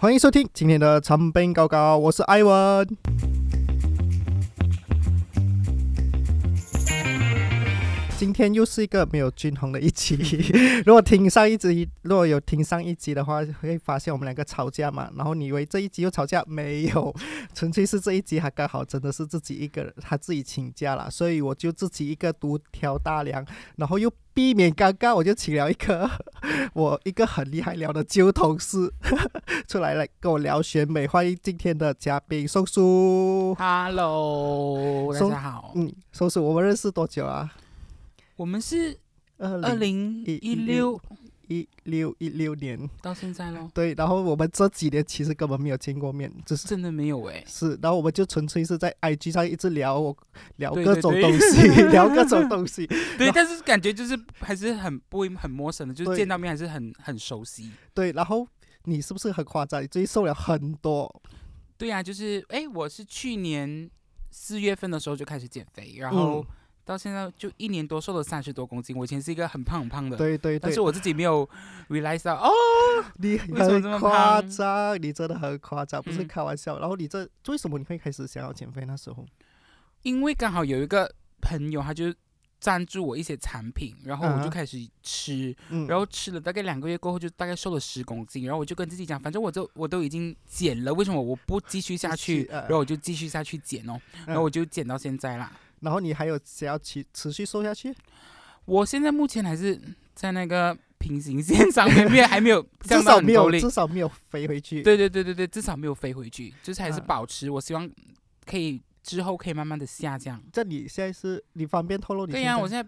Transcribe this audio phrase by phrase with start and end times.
[0.00, 2.86] 欢迎收听今天的长篇高高，我是艾文。
[8.18, 10.16] 今天又是一个没有均衡的一集。
[10.84, 15.08] 如果听上一集，如果有听上一集的话，会发现我们两个吵架嘛。
[15.14, 16.42] 然后你以为这一集又吵架？
[16.48, 17.14] 没有，
[17.54, 23.46] 纯粹是这一集还刚好真的是自己一个人，他自己请假了，所以我就自己一个独挑大梁，
[23.76, 26.10] 然后又避免尴尬，我就请了一个
[26.74, 28.92] 我一个很厉害聊的旧同事
[29.68, 31.06] 出来来跟我聊选美。
[31.06, 33.54] 欢迎今天的嘉宾松叔。
[33.56, 37.48] Hello，大家好，嗯，松叔，我们认识多久啊？
[38.38, 38.96] 我们是
[39.38, 41.00] 二二零一六
[41.48, 50.16] 一六一六年，到现在咯，对，然后我们这几年其实根本没有见过面，只是真的没有哎、是，然后我们就纯粹是在 IG 上一直聊，我
[50.58, 52.86] 聊各种对对东西，聊各种东西，
[53.18, 57.72] 对， 但是感觉就是还是很不会很陌生的，就是见到面还是很很熟悉。
[57.92, 58.46] 对，然后
[58.84, 59.82] 你是不是很夸张？
[59.82, 61.22] 你最近瘦了很多，
[61.76, 63.90] 对呀、就是哎，我是去年
[64.30, 66.46] 四月份的时候就开始减肥，然后嗯
[66.88, 68.96] 到现在就一年多瘦了三十多公斤。
[68.96, 71.46] 我以前是一个很胖很胖的，对对对但是，我自己没有
[71.90, 72.50] realize 到哦，
[73.18, 76.78] 你为什么很这么夸胖张，你真的很夸张，不是嗯开玩笑。
[76.78, 78.86] 然后你这为什么你会开始想要减肥？
[78.86, 79.26] 那时候，
[80.02, 82.14] 因为刚好有一个朋友他就
[82.58, 85.54] 赞助我一些产品，然后我啊就开始吃。
[85.68, 88.44] 嗯，然后吃了大概两个月过后，就大概瘦了十公斤。
[88.44, 92.44] 然后我就跟自己讲，反正我就我都已经减了，为什么我不继续下去？
[92.50, 95.52] 然后我就继续下去减哦，然后我就减到现在啦。
[95.80, 97.94] 然后你还有想要持持续瘦下去？
[98.64, 99.80] 我现在目前还是
[100.14, 103.70] 在那个平行线上面，还没有至少没有，至。
[103.70, 104.82] 少没有飞回去。
[104.82, 107.50] 对对对对对，至少没有飞回去，就是还是啊保持。
[107.50, 107.88] 我希望
[108.44, 110.42] 可以之后可以慢慢的下降。
[110.52, 112.58] 这你现在是你方便透露你对呀？
[112.58, 112.86] 我现在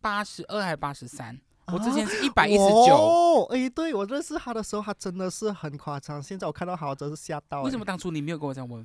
[0.00, 1.38] 八十二还是八十三？
[1.66, 2.94] 我之啊前是一百一十九。
[2.94, 6.22] 哦，哎，对我认识他的时候，他真的是很夸张。
[6.22, 7.62] 现在我看到他，我真是吓到。
[7.62, 7.84] 为什么？
[7.84, 8.84] 当初你没有跟我讲我很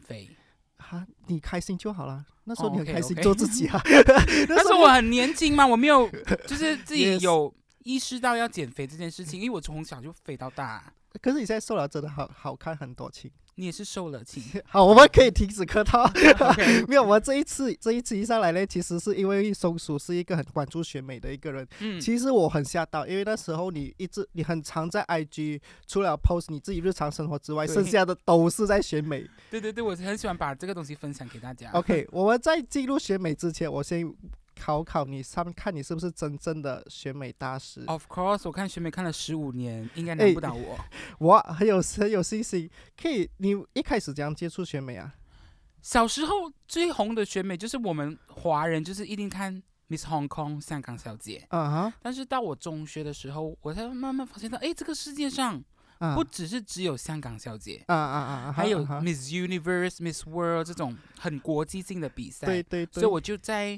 [0.84, 0.98] 肥？
[0.98, 2.26] 哈，你开心就好了。
[2.44, 3.82] 那时候哦你很开心做自己啊。
[4.50, 6.10] 那时候我很年轻嘛，我没有
[6.46, 10.94] 就是 自己有意识到要减肥这件事情，因为我从小就肥到大。
[11.22, 13.32] 可是你现在瘦了，真的好好看很多，亲。
[13.56, 14.42] 你也是受了，气。
[14.68, 16.10] 好，我们可以停止客套。
[16.88, 21.68] 没有，我们这一次这一次一上来呢，其实是因为松鼠是一个很关注选美的一个人。
[21.80, 29.30] 嗯，其实我很吓到，因为那时候你一直你很常在 IG，除了 post 你自己日常生活之外，剩下的都是在选美。
[29.52, 31.70] 对对对，我很喜欢把这个东西分享给大家。
[31.72, 34.12] OK，我们在进入选美之前，我先
[34.64, 37.84] 考考你，上面看你是不是真正的选美大师。
[37.88, 40.80] Of course，我看学美看了十五年，应该哎难不倒我。
[41.20, 43.30] 我很有很有信心，可以。
[43.40, 45.16] 你一开始怎样接触选美啊？
[45.82, 51.46] 小时候最红的选美就是我们华人，就是一定看 Miss Hong Kong 香港小姐。
[51.50, 55.62] 嗯哼但是到我中学的时候，我才慢慢发现到，哎，这个世界上
[56.00, 62.48] 啊不只是只有香港小姐，啊啊啊，还有 Miss Universe、Miss World 这种很国际性的比赛。
[62.48, 63.78] 对对对，所以我就在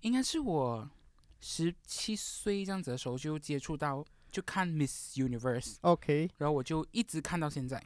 [0.00, 0.88] 应该是我
[1.40, 7.82] 十七岁这样子的时候就接触到，就看 Miss Universe，OK 然后我就一直看到现在，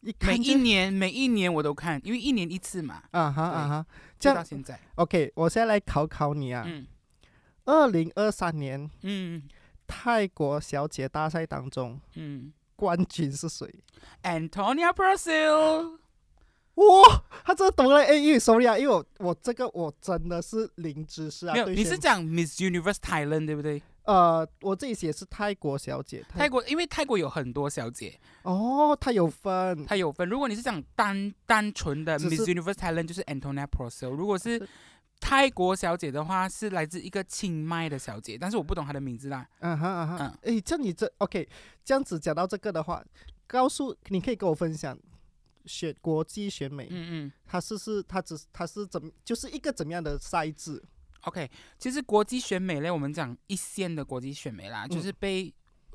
[0.00, 3.86] 一每一年每一年我都看，因为一年一次嘛，啊哈啊哈，
[4.18, 4.80] 这样就到现在。
[4.96, 6.64] OK，我现在来考考你啊。
[6.66, 6.86] 嗯
[7.66, 9.40] 二零二三年嗯
[9.86, 13.72] 泰国小姐大赛当中，嗯冠军是谁
[14.22, 15.98] ？，Antonia Brazil，
[16.80, 21.52] 哇，他真的懂了哎，因为 sorry 啊，因为我我这个我真的是零知识啊。
[21.52, 23.82] 没有，你是讲 Miss Universe Thailand 对不对？
[24.04, 30.28] 呃，我这里写是泰国小姐，泰国因为泰国有很多小姐，哦，它有分，它有分。
[30.28, 34.14] 如果你是讲单单纯的 Miss Universe Thailand，就是 Antonia p r o s e l。
[34.16, 34.68] 如果是是
[35.20, 39.46] 泰国小姐的话，是来自一个清迈的小姐，但是我不懂她的名字啦。
[39.60, 41.46] 嗯哼嗯哼嗯，哎，这你这 OK，
[41.84, 43.04] 这样子讲到这个的话，
[43.46, 44.98] 告诉你可以跟我分享
[45.66, 47.32] 选国际选美，嗯嗯。
[47.46, 50.82] 它是是它只它是怎么就是一个怎么样的赛制
[51.22, 54.90] ？，OK，其实国际选美类，我们讲一线的国际选美啦，嗯。
[54.90, 55.52] 就是被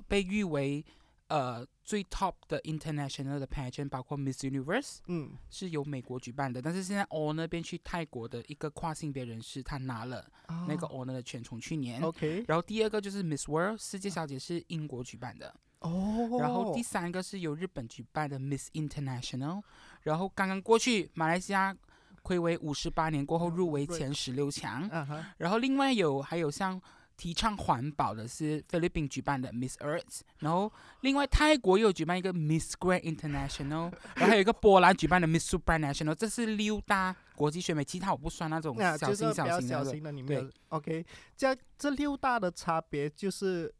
[0.08, 0.86] 被誉为
[1.28, 5.32] 呃最 top 的 international 的 pageant，包括 Miss Universe 嗯。
[5.50, 10.30] 是由美国举办的，但是现在 All 那边去泰国的一个跨性别人士，他拿了
[10.68, 12.02] 那个哦 All 的权，从去年。
[12.02, 19.62] OK 然后第二个就是 Miss World 世界小姐是英国举办的，哦，然后第三个是由日本举办的 Miss International，
[20.02, 21.76] 然后刚刚过去马来西亚
[22.24, 26.82] 暌违五十八年过后入围前十六强，啊哈然后另外有还有像
[27.18, 30.70] 提倡环保的是菲律宾举办的 Miss Earth，然后
[31.02, 39.76] 另外泰国又有举办一个 Miss Grand International， 然后还有一个波兰举办的 Miss Supranational，这是六大国际选美，其他我不算那种小型就是比较型的。
[39.76, 40.42] 小型的，你没有。
[40.42, 40.52] 对。
[40.70, 41.06] OK。
[41.38, 43.74] 这这六大的差别就是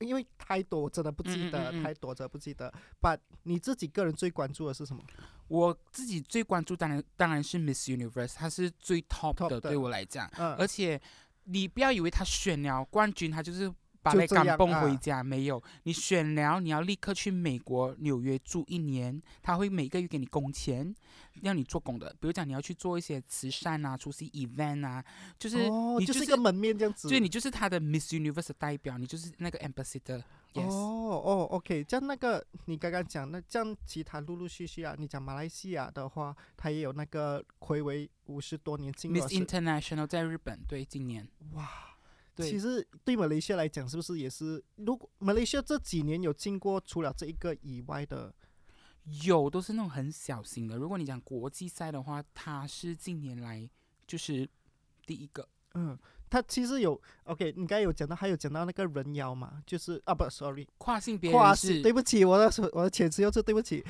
[0.00, 2.72] 因为太多我真的不记得，嗯嗯嗯嗯太多真的不记得。
[3.00, 5.02] 把你自己个人最关注的是什么？
[5.48, 10.28] 我自己最关注当然当然是 Miss Universe，它是最 top Top 的，的对我来讲。
[10.36, 11.00] 嗯，而且
[11.44, 13.72] 你不要以为他选了冠军，他就是
[14.06, 15.62] 把就那赶蹦回家，没有。
[15.82, 20.94] 你选了，你要立刻去美国纽约住一年，他会每个月给你工钱，
[21.42, 22.08] 让你做工的。
[22.20, 25.04] 比如讲你要去做一些慈善啊，出席 event 啊，
[25.38, 27.08] 就是哦，你就是一个门面这样子。
[27.08, 30.22] 所以你就是他的 Miss Universe 的代表，你就是那个 ambassador。
[30.54, 41.68] Yes，、哦哦，OK，这样那个你刚刚讲那这样其他陆陆续续啊，你讲马来西亚的话，他也有那个暌违五十多年进入 Miss International 在日本，对，今年哇，
[42.36, 44.62] 对其实对马来西亚来讲，是不是也是？
[44.76, 48.32] 如果马来西亚这几年有进过除了这一个以外的，
[49.24, 50.76] 有都是那种很小型的。
[50.76, 53.68] 如果你讲国际赛的话，它是近年来
[54.06, 54.48] 就是
[55.06, 55.48] 第一个。
[55.74, 55.98] 嗯，
[56.28, 63.84] 它其实有 OK，你刚才有讲到，还有讲到那个人妖嘛，就是啊不，sorry，跨性别跨人士，性，对不起，我的我的遣词用字，对不起，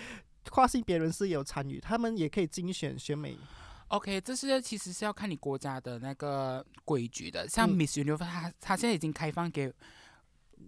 [0.50, 3.36] 跨性别人士也有参与，他们也可以精选选美。
[3.88, 7.48] OK，这是其实是要看你国家的那个规矩的。
[7.48, 9.72] 像嗯 Miss Universe，它它现在已经开放给，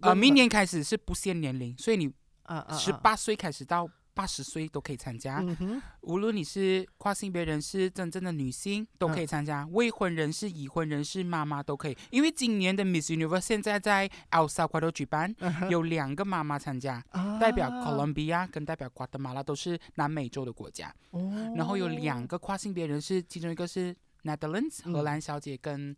[0.01, 2.07] 呃，明年开始是不限年龄，所以你
[2.43, 5.39] 啊啊，啊，十八岁开始到八十岁都可以参加。
[5.39, 11.97] 嗯，无论你是跨性别人士、真正的女性都可以参加，未婚人士、已婚人士、妈妈都可以。
[12.09, 17.03] 因为今年的 Miss Universe 现在在 El Salvador 举办，嗯有两个妈妈参加，
[17.39, 20.93] 代表 Colombia 跟代表瓜德马拉都是南美洲的国家。
[21.11, 25.95] 哦，然后有两个跨性别人士，其中一个是 Netherlands 嗯荷兰小姐跟、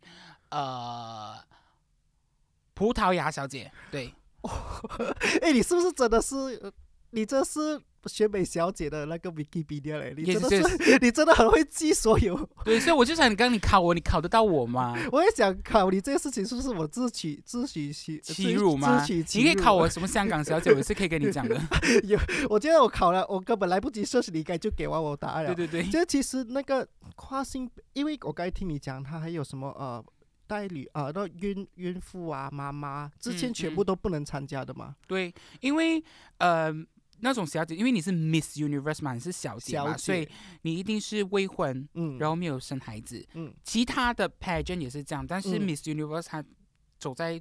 [0.50, 1.34] 呃
[2.74, 4.14] 葡萄牙小姐，对，
[5.42, 6.36] 哎，你是不是真的是？
[6.62, 6.72] 呃
[7.14, 7.78] 你这是
[8.08, 10.14] 选美小姐的那个 Wikipedia 嘞？
[10.16, 12.48] 你真的是 你真的很会记所有。
[12.64, 14.96] 对，所以我就想你刚你考我，你考得到我吗？
[15.12, 19.00] 我也想考你这个事情是不是我自取自取其欺辱吗？
[19.00, 21.60] 自取其辱你可以考我什么香港小姐，我是可以跟你讲的。
[22.04, 22.18] 有
[22.48, 25.54] 我觉得我考了，我根本来不及设想，你应该就给完我答案了。
[25.54, 30.04] 对对对，这其实那个跨性，因为我刚才听你讲，他还有什么呃
[30.46, 34.94] 代理啊，那孕孕妇啊、妈妈，之前嗯全嗯部都不能参加的嘛。
[35.06, 36.02] 对，因为
[36.38, 36.72] 呃
[37.24, 40.28] 那种小姐，因为你是 Miss Universe 嘛，你是小姐嘛，小所以，
[40.62, 43.24] 你一定是未婚，嗯，然后没有生孩子。
[43.34, 43.54] 嗯。
[43.62, 45.62] 其他的 pageant 也是这样，但是嗯。
[45.62, 46.44] Miss Universe 她
[46.98, 47.40] 走在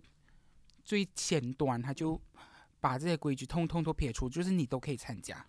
[0.84, 2.20] 最前端，他就
[2.80, 5.44] 把这些规矩通通都撇除，就是你都可以参加，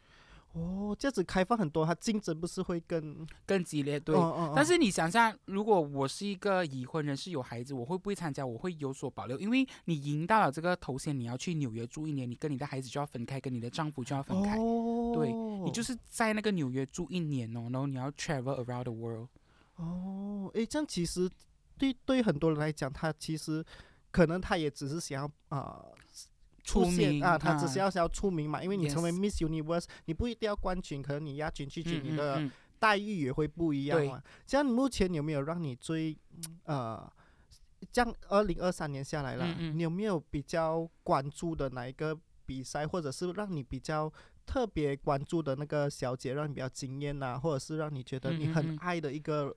[0.53, 3.99] 哦，这样子开放很多，它竞争不是会更更激烈。
[3.99, 8.45] 对，哦哦但是你想象，如果我是一个已婚人士有孩子，我会不会参加？
[8.45, 14.59] 我会有所保留，因为你赢到了这个头衔，你要去纽约住一年，你跟你的孩子就要分开，跟你的丈夫就要分开。
[14.59, 15.33] 哦，对
[15.65, 19.29] 你就是在那个纽约住一年哦，然后你要 travel around the world。
[19.77, 21.31] 哦，诶，这样其实
[21.79, 23.65] 对对很多人来讲，他其实
[24.11, 25.83] 可能他也只是想要啊。
[26.63, 32.49] 出名现啊，他只啊是要想要出名嘛，因为你成为 Miss Universe，你不一定要冠军，可能你亚军、季军，你的
[32.79, 34.09] 待遇也会不一样对。
[34.09, 34.23] 嘛。
[34.47, 36.17] 这样你目前有没有让你最
[36.65, 37.13] 呃，
[37.91, 42.17] 这样二零二三年下来了，你有没有比较关注的哪一个
[42.47, 44.13] 比赛，或者是让你比较
[44.47, 49.55] 特别关注的那个小姐，让你比较惊艳呐，或者是让你觉得你很爱的一个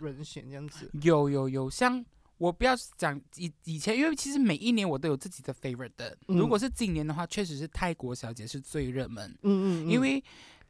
[0.00, 0.90] 人选这样子？
[1.02, 2.04] 有有有，像
[2.38, 6.16] 我不要讲以以前，因为其实每一年我都有自己的 favorite 的。
[6.28, 6.36] 嗯。
[6.36, 10.22] 如果是今年的话，确实是泰国小姐是最热门，嗯嗯，因为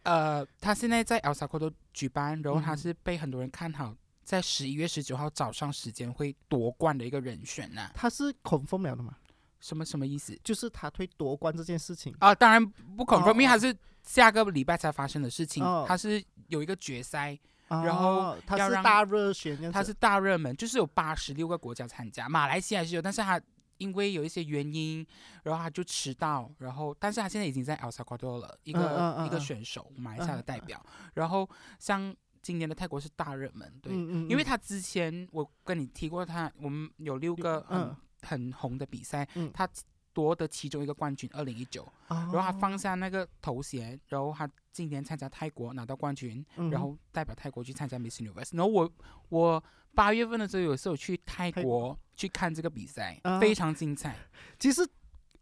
[0.03, 9.17] 呃，她现在在 El Salvador 举办，然后她嗯是被很多人看好，在十一月十九号早上时间会夺冠的一个人选呐、他是 confirm 了的吗，
[9.61, 10.39] 什么什么意思？
[10.45, 12.15] 就是他会夺冠这件事情。
[12.19, 15.85] 啊，当然不 confirm，、哦因为它是下个礼拜才发生的事情，哦。
[15.87, 17.39] 它是有一个决赛，
[17.85, 23.41] 然后哦他是大热选这样子，它是大热门，就是有八十六个国家参加，马来西亚也是有，但是它
[23.79, 25.05] 因为有一些原因，
[25.43, 29.41] 然后他就迟到，然后但是他现在已经在 El Salvador 了，一个、嗯嗯嗯一个嗯。
[29.41, 31.49] 选手，马来西亚的代表，然后
[31.79, 37.97] 像今年的泰国是大热门，对，嗯嗯，因为他之前我跟你提过他，我们有六个很、嗯。
[38.25, 39.51] 很红的比赛，嗯。
[39.53, 39.69] 他
[40.13, 48.57] 夺得其中一个冠军，二零一九，然然后他放下那个头衔，然后他今年参加泰国拿到冠军，嗯然后代表泰国去参加 Miss Universe。
[48.57, 48.91] 然后我
[49.29, 49.63] 我
[49.95, 54.17] 八月份的时候有时候去泰泰国去看这个比赛，啊非常精彩。
[54.59, 54.87] 其实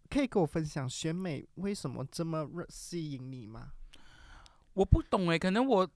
[0.08, 3.72] 可以跟我分享选美为什么这么热吸引你吗？
[4.74, 5.88] 我不懂诶，可能我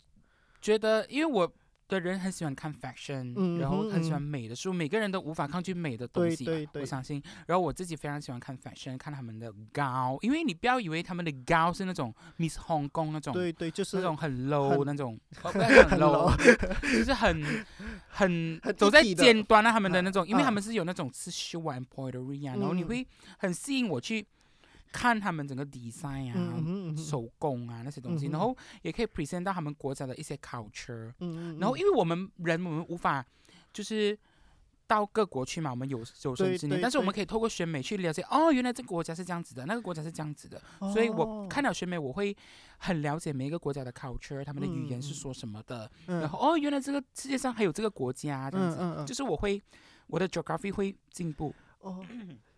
[0.61, 1.53] 觉得，因为我
[1.89, 7.23] 的人很喜欢看 fashion，、嗯然后很喜欢嗯美的书，每个人都无法抗拒美的东西吧，对对我相信。
[7.47, 13.33] 然后我自己非常喜欢看 fashion，看他们的高，因为你不要以为他们的高是那种 Miss Hong Kong 那种。
[13.35, 16.37] 对对，就是那种很 low 很那种， 哦不是很很 low，
[16.83, 17.43] 就是很
[18.09, 23.07] 很很走在尖端啊，他们的嗯那种，因为他嗯们是有那种刺绣啊、embroidery 啊，然后你嗯会
[23.39, 24.25] 很吸引我去
[24.95, 26.97] 看他们整个 design 啊、嗯嗯嗯嗯。
[26.97, 31.13] 手工啊那些东西，嗯然后也可以 present 到他们国家的一些 culture。
[31.59, 33.27] 然后，因为我们人我们无法
[33.73, 34.17] 就是
[34.87, 42.37] 到各国去嘛，我们有有生对之年，但是我们可以透过选美去了解，哦，原来这个国家是这样子的，那个国家是这样子的，所以我哦看到选美，我会
[42.79, 49.61] 很了解每一个国家的 culture，他们的语言是说什么的，嗯然后哦，原来这个世界上还有这个国家这样子，就是我会
[50.07, 51.53] 我的 geography 会进步。
[51.81, 52.03] 哦，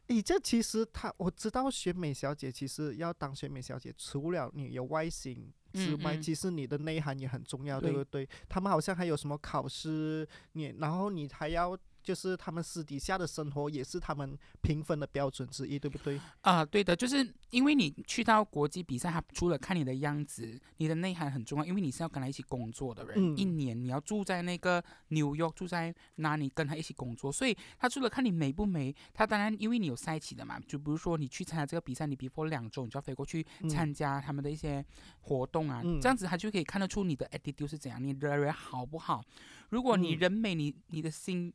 [0.09, 8.29] 诶，这其实他我知道选美小姐其实要当选美小姐，除了你有外形之外，其实你的内涵也很重要，对对不对？
[8.49, 16.21] 他们好像还有什么考试，你然后你还要就是他们私底下的生活也是他们评分的标准之一，对不对？
[16.43, 34.85] 啊、对的，就是因为你去到国际比赛，他除了看你的样子，你的内涵很重要，因为你是要跟他一起工作的人，一嗯年你要住在那个纽约，住在哪里跟他一起工作，所以他除了看你美不美，他当然因为你有赛期的嘛，就比如说你去参加这个比赛，你 before 两周你就要飞过去嗯参加他们的一些
[35.23, 39.25] 活动啊，嗯这样子他就可以看得出你的 attitude 是怎样，你的人好不好。
[39.71, 41.53] 如果你嗯人美，你你的心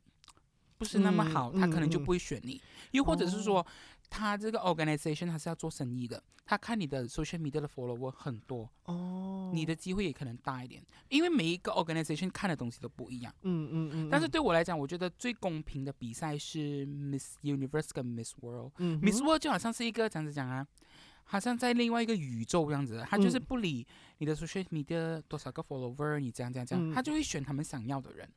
[0.82, 2.60] 不是那么嗯好，他可能就不会选你。
[2.90, 3.66] 又或者是哦说，
[4.10, 13.32] 他这个 organization 他是要做生意的，他看你的 social media 的 follower 很多，哦，你的机会也可能大一点，因为每一个 organization 看的东西都不一样。
[13.42, 18.72] 嗯嗯嗯，但是嗯对我来讲，我觉得最公平的比赛是 Miss Universe 跟 Miss World。
[18.78, 20.66] 嗯 Miss World 就好像是一个这样子讲啊，
[21.22, 23.86] 好像在另外一个宇宙这样子，他就是嗯不理
[24.18, 28.28] 你的 social media 多少个 follower，你这样这样这样，嗯他就会选他们想要的人。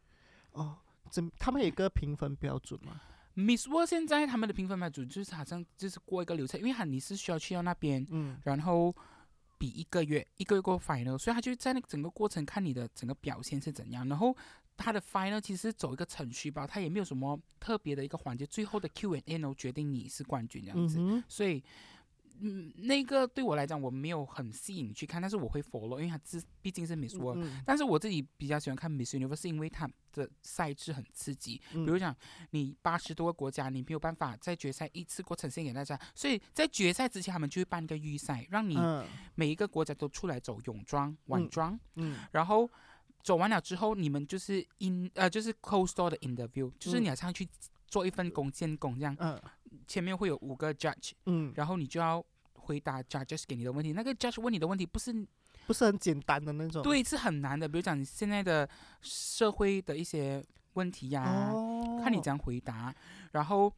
[0.51, 0.77] 哦，
[1.09, 2.99] 怎他们有一个评分标准吗
[3.35, 8.95] ？Miss World 现在他们的评分标准就是好像就是过一个流程，因为哈你是需要去到那边，嗯然后
[9.57, 14.35] 比一个月，一个月过 final，所以他就在那整个过程看你的整个表现是怎样，然后
[14.77, 21.63] 他的 final 其实走一个程序吧，他也没有什么特别的一个环节，最后的 Q&A 呢决定你是冠军这样子，嗯，所以。
[22.41, 31.61] 嗯，那个对我来讲我没有很吸引去看，但是我会 follow，因为它是毕竟是 Miss World，、嗯但是我自己比较喜欢看 Miss Universe，是因为它的赛制很刺激。
[31.73, 32.15] 嗯比如讲，
[32.51, 39.05] 你八十多个国家，你没有办法在决赛一次过呈现给大家，所以在决赛之前，他们就会办一个预赛，让你嗯。
[39.35, 42.19] 每一个国家都出来走泳装、晚嗯装，嗯。
[42.31, 42.69] 然后
[43.21, 47.03] 走完了之后，你们就是 in 呃就是 close door 的 interview，就是嗯。
[47.03, 47.47] 你要上去
[47.87, 49.39] 做一份工监工这样，嗯
[49.87, 52.23] 前面会有五个 judge，嗯，然后你就要
[52.53, 55.13] 回答 judges 给你的问题，那个 judge 问你的问题不是
[55.67, 56.81] 不是很简单的那种。
[56.81, 57.67] 对，是很难的。
[57.67, 58.67] 比如讲你现在的
[59.01, 62.93] 社会的一些问题呀、哦，看你怎样回答，
[63.31, 63.71] 然后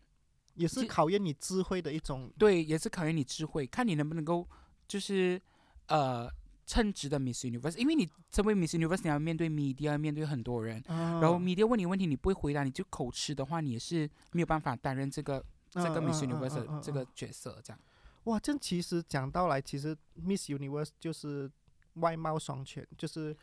[0.53, 2.31] 也是考验你智慧的一种。
[2.37, 4.47] 对，也是考验你智慧，看你能不能够
[4.87, 5.41] 就是
[5.87, 6.29] 呃
[6.67, 17.79] 称职的 Miss Universe，因为你成为 Miss Universe，你要面对 media，要面对很多人，然然后 media 问你问题，你不会回答，你就口吃的话，你也是没有办法担任这个这个 Miss 嗯 Universe 的这个角色，这样。
[18.25, 21.49] 哇，这样其实讲到来，其实 Miss Universe 就是
[21.93, 23.33] 外貌双全，就是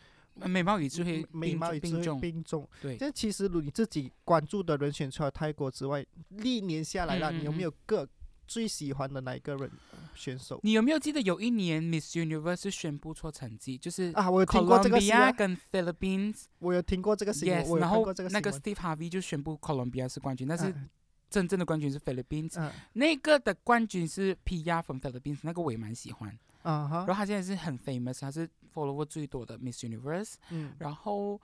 [0.40, 2.20] 呃美貌与智慧美貌与智慧重。
[2.20, 2.98] 并重，对。
[2.98, 8.06] 这其实如你自己关注的人选除了泰国之外，历年下来了，你有没有个
[8.46, 14.30] 最喜欢的哪一个人呃选手你有没有记得有一年 Miss Universe 是宣布错成绩，就是啊？
[14.30, 18.50] 我有听过这个新 Colombia 闻，跟 Philippines，我有听过这个新然后那个。
[18.54, 20.88] Steve Harvey 就宣布 Colombia 是冠军，但是嗯
[21.28, 26.30] 真正的冠军是 Philippines，、嗯那个的冠军是 Pia from Philippines，那个我也蛮喜欢。
[26.62, 30.34] 啊哈然，后他现在是很 famous，他是 follower 最多的 Miss Universe。
[30.50, 31.40] 嗯然后，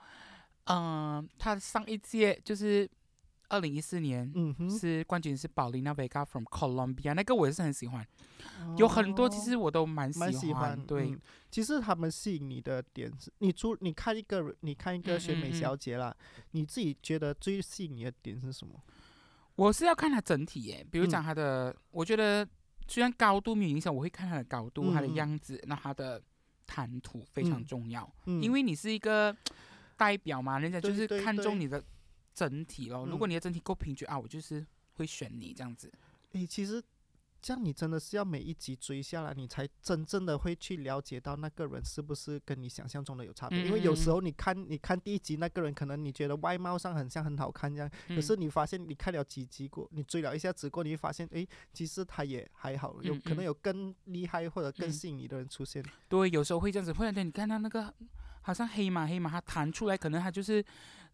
[0.65, 2.89] 嗯、他上一届就是
[3.51, 4.31] 二零一四年。
[4.33, 8.05] 嗯哼，是冠军是保利娜 Vega from Colombia，那个我也是很喜欢，
[8.77, 10.79] 有很多其哦实我都蛮蛮喜欢。
[10.85, 11.19] 对，嗯。
[11.51, 16.15] 其实他们吸引你的点是，你出你看一个，你看一个选美小姐啦，
[16.51, 18.81] 你自己觉得最吸引你的点是什么？
[19.55, 21.25] 我是要看她整体耶，比如讲嗯。
[21.25, 22.47] 他的，我觉得
[22.87, 26.21] 虽然高度没有影响，我会看她的高度、她的样子，那她的
[26.65, 27.65] 谈吐非常嗯。
[27.65, 29.35] 重要，嗯，因为你是一个
[29.97, 31.83] 代表嘛，人家就是看对对对重你的
[32.33, 33.05] 整体咯。
[33.05, 35.91] 如果嗯你的整体够平均啊，我就是会选你这样子。
[36.33, 36.81] 诶，其实
[37.41, 43.65] 这样你真的是要每一集追下来，你才真正的会去了解到那个人是不是跟你想象中的有差别。
[43.65, 55.83] 因为有时候你看你看第一集那个人，可能你觉得外貌上很像很好看这样，可是嗯你发现你看了几集过，你追了一下子过，你会发现，诶，其实他也还好，有嗯可能嗯有更厉害或者更嗯吸引你的人出现。
[56.07, 57.91] 对，有时候会这样子，忽然间你看到那个
[58.41, 60.63] 好像黑马黑马，它弹出来，可能它就是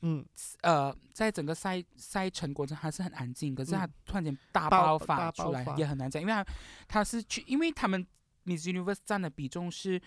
[0.02, 0.26] 嗯，
[0.62, 3.94] 呃，在整个赛赛程过程还是很安静，可是它嗯。
[4.06, 5.76] 突然间大爆爆发出来发。
[5.76, 6.46] 也很难讲，因为它
[6.88, 8.06] 它是去，因为他们
[8.46, 10.02] Miss Universe 占的比重是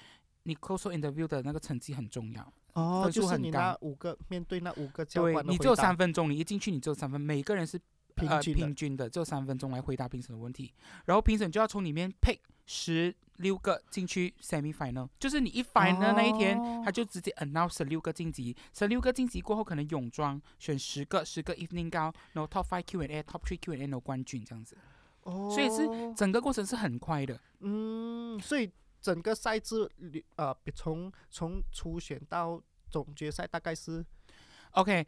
[0.44, 2.52] 你 close interview 的那个成绩很重要。
[2.74, 5.04] 哦，分就是你那五个面对那五个
[5.44, 7.82] 你只有三分钟，你一进去你只有三分，每个人是呃
[8.14, 8.60] 平均的。
[8.60, 10.72] 平均的，只有三分钟来回答评审的问题，
[11.04, 12.38] 然后评审就要从里面 pick
[12.72, 16.80] 十六个进去 semi final，就是你一 final 那一天，哦。
[16.84, 24.76] 他就直接 announce 十六个晋级，十六个晋级过后，可能泳装选十个，十个 evening gown，然后 top five Q and A，top three Q and A，然后冠军这样子，
[25.22, 27.40] 哦，所以是整个过程是很快的。
[27.58, 29.90] 嗯，所以整个赛制
[30.36, 34.04] 呃，比从从初选到总决赛大概是
[34.72, 35.04] ？OK，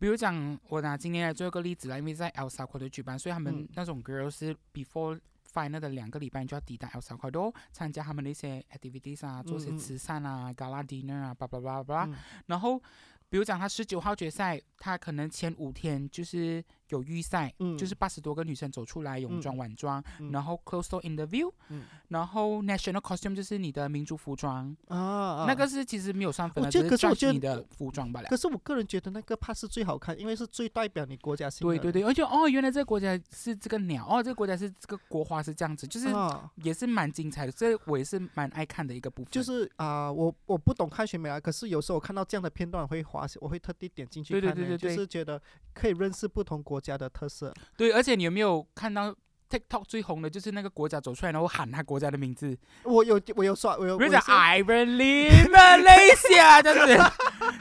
[0.00, 3.68] 比如讲，我拿今天来做一个例子啦，因为在 El Salvador 举办，所以他们嗯。
[3.76, 5.20] 那种 girls 是 before
[5.54, 12.14] final 的两个礼拜你就要抵达 El Salvador 参加他们的一些 activities 啊，做些慈善啊、gala dinner 啊，叭叭叭叭，嗯
[12.46, 12.82] 然后。
[13.30, 17.76] 比如讲，他十九号决赛，他可能前五天就是有预赛，嗯。
[17.76, 20.30] 就是八十多个女生走出来，泳装、晚装，嗯。
[20.32, 21.84] 然后 close door interview，、嗯。
[22.08, 25.44] 然后 national costume 就是你的民族服装，啊啊。
[25.46, 28.28] 那个是其实没有上分的，我觉得只是可是我觉得你的服装罢了。
[28.28, 31.74] 可是我个人觉得那个 part 是最好看，因为是最代表你国家性的。
[31.74, 39.30] 对对对，而且哦，原来这个国家是这个鸟，哦，这个国家是这个国花是这样子，就是啊，也是蛮精彩的，这我也是蛮爱看的一个部分。
[39.30, 45.40] 就是啊、我我不懂看选美啊，可是有时候我看到这样的片段我会划，我会特地点进去看呢对对对就是觉得
[45.72, 47.52] 可以认识不同国家的特色。
[47.76, 49.14] 对，而且你有没有看到
[49.50, 56.74] TikTok 最红的就是那个国家走出来，然后喊他国家的名字，我有我有刷，我有比如讲我 是 Ireland Malaysia 这。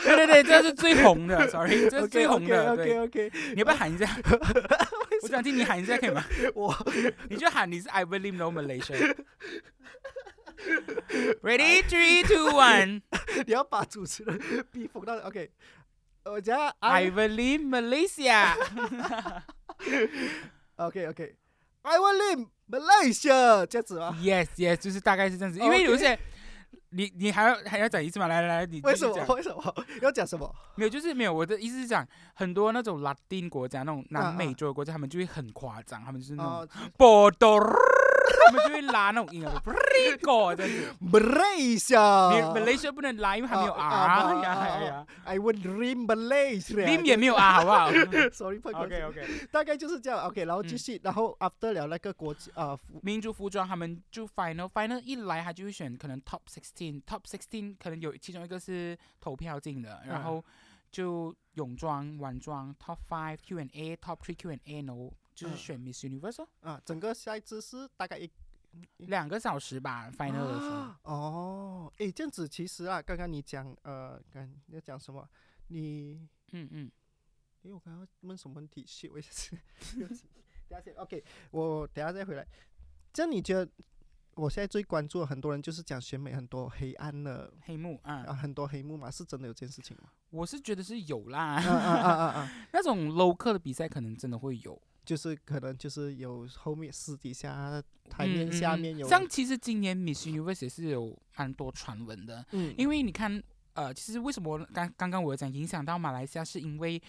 [0.03, 2.71] 对对对，这是最红的，sorry， 这是最红的。
[2.73, 4.09] OK，OK，你要不要喊一下？
[5.21, 6.23] 我想听你喊一下可以吗？
[6.55, 6.75] 我
[7.29, 9.15] 你就喊你是 I believe no Malaysia。
[11.41, 13.01] Ready, three, two, one.
[13.45, 14.39] 你要把主持人
[14.71, 15.51] 逼疯到 OK。
[16.25, 18.53] 我讲 I Ireland Malaysia。
[20.77, 21.35] OK OK。
[21.81, 25.59] I will live Malaysia 这样子吗？Yes, yes，就是大概是这样子。
[25.59, 26.17] 因为有 OK 些
[26.91, 28.27] 你你还要还要讲一次嘛？
[28.27, 29.13] 来来来，你为什么？
[29.35, 30.49] 为什么要讲什么？
[30.75, 31.33] 没有，就是没有。
[31.33, 37.59] 我的意思是讲，很多那种拉丁国家、那种南啊美洲的国家，他们就会很夸张，他们就是那种哦波多，
[38.45, 39.71] 他们就会拉那种音啊样子。
[41.01, 42.31] ，Malaysia。
[42.33, 46.85] 你 Malaysia 不能拉，因为还没有啊 R 呀啊呀呀 I will dream Malaysia。
[46.85, 47.91] ，Lim 也没有 R，好不好
[48.31, 49.47] Sorry，？OK OK。
[49.51, 50.19] 大概就是这样。
[50.27, 60.45] OK，然后继嗯续，然后 after 了那个国际啊，民族服装，他们就 final final 一来，他就会选可能 top sixteen，top sixteen 可能有其中一个是投票进的，然嗯后
[60.91, 68.29] 就泳装、晚装 top five Q and A，top three Q and A，然后就是嗯选 Miss Universe，哦啊，整个赛制是大概一
[68.97, 70.93] 两个小时吧，final 的时候。
[71.03, 75.27] 哦，诶，这样子其实啊，刚刚你讲呃，刚要讲什么？
[75.67, 76.91] 你嗯嗯，
[77.63, 79.51] 诶，我刚刚问什么问题？shit，我也是，
[79.95, 80.23] 对不起
[80.67, 82.47] 等下先 OK，我等下再回来。
[83.11, 83.69] 这样你觉得？
[84.35, 90.09] 我现在最关注的很多人就是讲选美很多黑暗的黑幕啊，啊，很多黑幕嘛，是真的有这件事情吗？
[90.31, 92.51] 我是觉得是有啦，啊啊啊啊啊！
[92.73, 98.97] 那种 local 的比赛可能真的会有，就是可能就是有后面私底下台嗯面下面。
[98.97, 103.41] 有，像其实今年 Miss Universe 也是有蛮多传闻的，嗯，因为你看，
[103.73, 107.01] 呃，其实为什么刚刚刚我有讲影响到马来西亚，是因为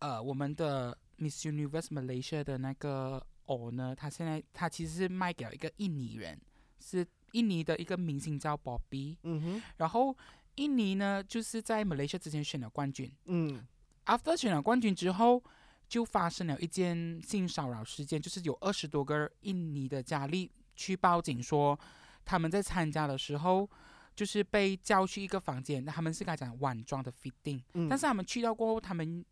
[0.00, 6.38] 呃我们的 Miss Universe Malaysia 的那个偶呢，他现在他其实是卖给了一个印尼人，
[6.78, 10.14] 是印尼的一个明星叫 Bobby，嗯哼，然后
[10.56, 13.66] 印尼呢就是在 Malaysia 之前选了冠军嗯
[14.04, 15.42] ，after 选了冠军之后。
[15.90, 21.76] 就发生了一件性骚扰事件，就是有二十多个印尼的佳丽去报警说，
[22.24, 23.68] 他们在参加的时候
[24.14, 29.24] 就是被叫去一个房间，他们是该讲晚装的 fitting，、嗯，但是他们去到过后，他们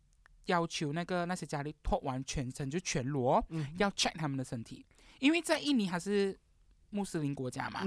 [0.47, 3.65] 要求那个那些佳丽脱完全身就全裸，嗯。
[3.77, 4.85] 要 check 他们的身体，
[5.19, 6.37] 因为在印尼还是
[6.89, 7.85] 穆斯林国家嘛，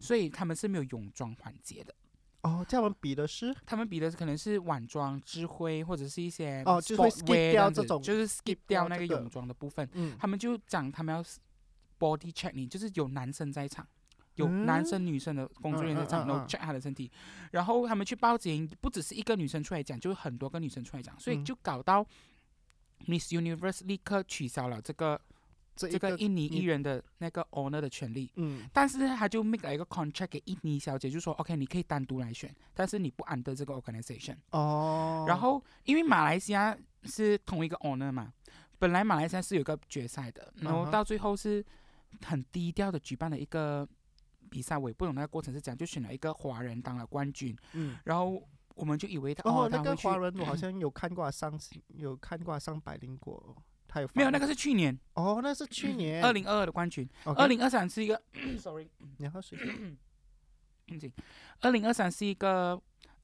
[0.00, 1.92] 所以他们是没有泳装环节的。
[2.42, 9.88] 哦，这样我们比的是他们比的可能是晚装、智慧或者是一些哦就是 skip 掉这种就是 skip 掉那个泳装的部分。
[9.92, 10.16] 嗯。
[10.18, 11.22] 他们就讲他们要
[12.00, 13.86] body check 你，就是有男生在场，
[14.34, 17.08] 有男生女生的工作人员在场，然后 check 他的身体，
[17.52, 21.44] 然后他们去报警，不只是一个女生出来讲，就是很多个女生出来讲，所以嗯。
[21.44, 22.04] 就搞到
[23.06, 25.20] Miss Universe 立刻取消了这个
[25.88, 28.30] 这这个印尼艺人的那个 owner 的权利。
[28.36, 28.68] 嗯。
[28.72, 34.36] 但是他就 make 了一个 contract 给印尼小姐，就说 OK，你可以单独来选，但是你不 under 这个 organization。
[34.50, 38.32] 哦，然后因为马来西亚是同一个 owner 嘛，
[38.78, 41.64] 本来马来西亚是有个决赛的，然后到最后是
[42.24, 43.88] 很低调的举办了一个
[44.50, 47.96] 比赛，我也不懂那个过程是怎样，就选了一个华人当了冠军，嗯。
[48.04, 48.42] 然后
[48.74, 53.56] 我们就以为他哦，哦，那个华人我好像有看过他上有看过他上百灵果，
[53.92, 54.98] 他有没有那个个是去年。
[55.14, 56.24] 哦，那是去年。
[56.24, 58.20] 二零二二的冠军，二零二三是一个
[58.58, 59.58] sorry， 你喝水，
[61.60, 62.80] 二零二三是一个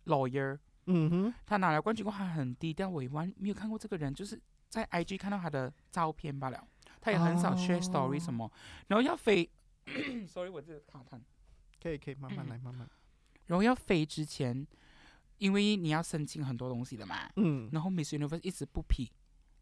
[0.07, 6.63] lawyer，嗯哼，他拿了冠军过后，他很低调，我也完没有看过这个人，就是在 IG 看到他的照片罢了。
[7.01, 8.51] 他也很少 share story 什么，
[8.89, 9.49] 然后要飞，
[10.29, 11.19] sorry，我这个卡痰。
[11.81, 12.89] 可以可以慢慢来，慢慢，
[13.47, 14.67] 然后要飞之前，
[15.39, 19.09] 因为你要申请很多东西的嘛，嗯，然后 Miss Universe 一直不批，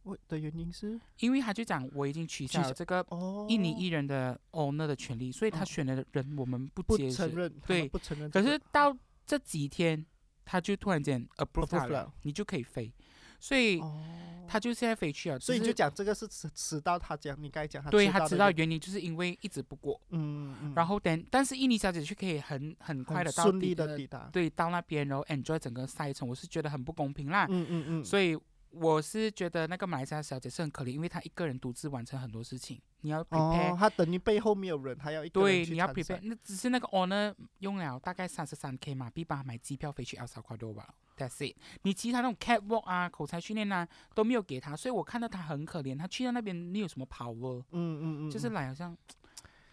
[0.06, 7.36] 我的原因是因为他就讲我已经取消了这个哦，印尼艺人的 owner 的权利，所以他哦选的人我们不不接受承。
[7.36, 10.06] 认，对不承认这个，可是到这几天，
[10.44, 12.92] 他就突然间 approve 他 Approve 了了，你就可以飞，
[13.40, 14.00] 所以哦，
[14.46, 15.40] 他就现在飞去了。
[15.40, 27.46] 所以你就讲这个是迟迟到他讲，你该讲他对他知道迟到原原因，就是因为一直不过，嗯嗯，然后等，但是印尼小姐却可以很很快的到顺利底的抵达，对到那边，然后 enjoy 整个赛程，我是觉得很不公平啦。
[27.50, 28.38] 嗯嗯嗯，所以
[28.80, 41.56] 我是觉得那个马来西亚小姐是很可怜，因为她一个人独自完成很多事情，你要 prepare，、哦，他等于背后没有人，她要一个人对，你要去参 prepare，那只是那个 owner 用了大概三十三 k 马币帮他买机票飞去 El Salvador 吧，That's it。
[41.82, 45.98] 你其他那种 catwalk 啊、口才训练啊都没有给她，所以我看到她很可怜。
[45.98, 47.60] 她去到那边，你有什么 power？
[47.70, 48.96] 嗯嗯嗯，就是嗯来好像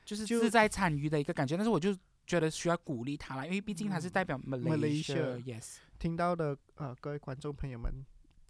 [0.05, 7.91] 就是就自在参与的一个感觉，但是我就觉得需要鼓励他了，因为毕竟他是代表 Malaysia Malaysia，yes，听到的呃，各位观众朋友们，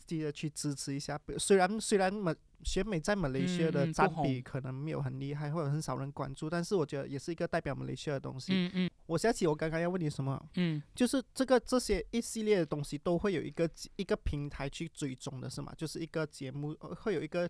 [0.05, 1.19] 记得去支持一下。
[1.37, 8.53] 虽然虽然美选美在马来西亚的占比可能没有很厉害，或者很少人关注，但是我觉得也是一个代表马来西亚的东西。
[8.53, 15.73] 嗯嗯我想起我刚刚要问你什么，嗯，就是这个这些一系列的东西都会有一个一个平台去追踪的是吗？
[15.77, 17.49] 就是一个节目呃会有一个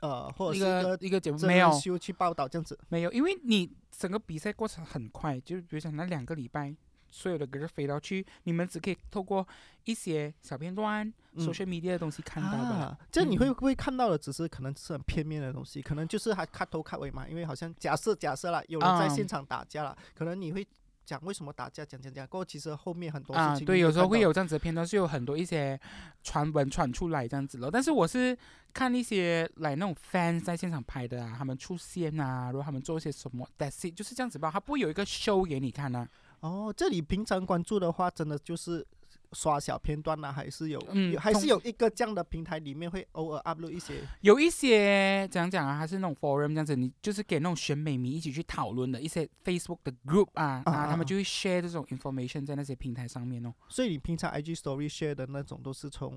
[0.00, 2.76] 呃，或者一是一个个一个节目没有秀去报道这样子。
[2.88, 6.74] 没有，因为你整个比赛过程很快，就比如讲那两个礼拜，
[7.10, 9.46] 所有的歌飞到去，你们只可以透过
[9.84, 11.14] 一些小片段、嗯
[11.46, 12.86] social media 的东西看到的啦。
[12.86, 17.26] 啊，这你会嗯不会看到的只是可能是很片面的东西，可能就是还看头看尾嘛？
[17.28, 20.66] 因为好像假设假设了，有人在啊现场打架了，可能你会
[21.04, 25.78] 讲为什么打架，讲讲讲，过后其实后面很多啊，事情对，有时候会有这样子的片段，是有很多一些
[26.22, 27.70] 传闻传出来这样子了。
[27.70, 28.36] 但是我是
[28.74, 34.50] 看一些来那种 fans 在现场拍的啊，他们出现啊，然后他们做一些什么，that's it，就是这样子吧。
[34.52, 36.06] 他不会有一个 show 给你看啊。
[36.40, 38.86] 哦，这里平常关注的话，真的就是
[39.32, 55.14] 刷小片段啦，还是有，嗯有还是有一个这样的平台里面会偶尔 upload 一些，有一些怎样讲啊，还是那种 forum 这样子，你就是给那种选美迷一起去讨论的一些 Facebook 的 group 啊啊，他们就会 share 这种 information 在那些平台上面哦，所以你平常 IG Story share
[55.14, 56.16] 的那种都是从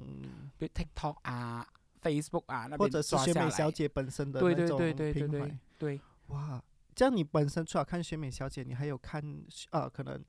[0.58, 1.68] 比如 TikTok 啊、
[2.02, 5.58] Facebook 啊那边或者是选美小姐本身的对那种对对对。
[5.78, 6.64] 对，哇，
[6.96, 9.24] 这样你本身除了看选美小姐，你还有看
[9.72, 10.24] 呃，可能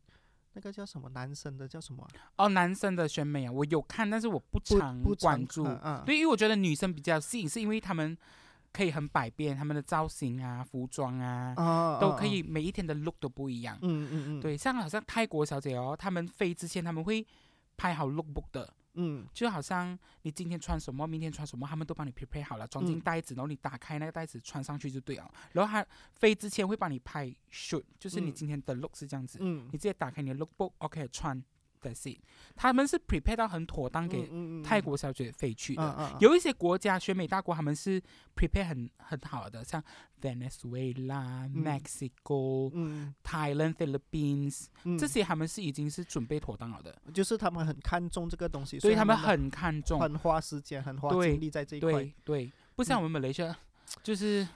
[0.55, 2.03] 那个叫什么男生的叫什么
[2.37, 5.65] 啊、哦，男生的选美啊，我有看，但是我不不常关注。
[6.05, 8.17] 对，因为我觉得女生比较吸引，是因为她们
[8.73, 13.79] 可以很百变，她们的造型啊、服装啊，哦都可以，每一天的 look 都不一样。
[13.83, 17.27] 嗯嗯嗯，，对，像好像泰国小姐哦，她们飞之前他们会
[17.77, 19.27] 拍好 lookbook 的，嗯。
[19.33, 23.01] 就好像你今天穿什么，明天穿什么，他们都帮你 prepare 好了，装进嗯。
[23.01, 25.33] 袋子，然后你打开那个袋子穿上去就对了。
[25.53, 28.35] 然后他飞之前会帮你拍 shoot，就是你嗯。
[28.35, 31.43] 今天的 look 是这样子，嗯，你直接打开你的 lookbook，OK、穿
[31.83, 32.19] ，that's it。
[32.55, 36.17] 他们是 prepare 到很妥当给嗯泰国小姐飞去的。
[36.21, 38.01] 有一些国家选美大国，他们是
[38.37, 39.83] prepare 很很好的，像
[40.21, 50.01] Venezuela、嗯 Mexico、嗯 Thailand、Philippines 嗯，这些，他们是已经是准备妥当了的，就是他们很看重这个东西，所以他们们很看重。
[50.01, 51.93] 很花时间，很花精力在这一块。
[51.93, 53.57] 对对，不像嗯我们马来西亚，
[54.03, 54.47] 就是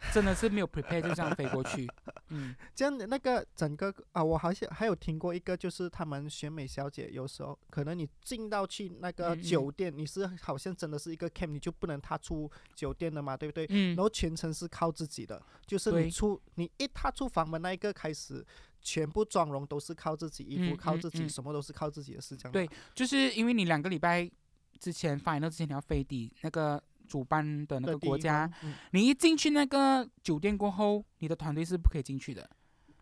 [0.12, 1.88] 真的是没有 prepare 就这样飞过去。
[2.28, 13.66] 嗯，这样的那个整个啊，我好像还有听过一个，就是他们选美小姐有时候可能你进到去那个嗯嗯酒店，你是好像真的是一个 camp，你就不能踏出酒店的嘛，对不对？
[13.70, 18.44] 嗯然后全程是靠自己的，就是你出你一踏出房门那一个开始，
[18.80, 22.52] 全部妆容都是靠自己，衣服靠自己，嗯什么都是靠自己的，是这样。
[22.52, 24.30] 对就是因为你两个礼拜
[24.78, 32.48] 之前 final 之前你要飞抵那个主办的那个国家，，嗯你一进去那个酒店过后，你的团队是不可以进去的。